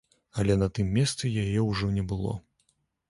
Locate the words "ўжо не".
1.69-2.07